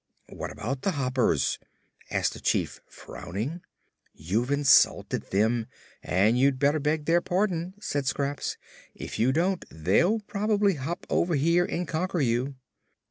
"What 0.29 0.49
about 0.49 0.81
the 0.81 0.93
Hoppers?" 0.93 1.59
asked 2.09 2.33
the 2.33 2.39
Chief, 2.39 2.81
frowning. 2.87 3.61
"You've 4.15 4.49
insulted 4.49 5.29
them, 5.29 5.67
and 6.01 6.39
you'd 6.39 6.57
better 6.57 6.79
beg 6.79 7.05
their 7.05 7.21
pardon," 7.21 7.75
said 7.79 8.07
Scraps. 8.07 8.57
"If 8.95 9.19
you 9.19 9.31
don't, 9.31 9.63
they'll 9.69 10.19
probably 10.21 10.73
hop 10.73 11.05
over 11.07 11.35
here 11.35 11.65
and 11.65 11.87
conquer 11.87 12.19
you." 12.19 12.55